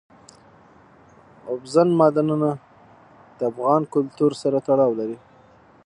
[1.49, 2.49] اوبزین معدنونه
[3.37, 5.17] د افغان کلتور سره تړاو لري.